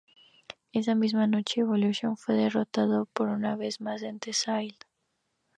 Esa 0.73 0.95
misma 0.95 1.27
noche, 1.27 1.61
Evolution 1.61 2.17
fue 2.17 2.33
derrotado 2.33 3.07
una 3.19 3.55
vez 3.55 3.79
más 3.81 4.01
por 4.01 4.17
The 4.19 4.31
Shield. 4.31 4.77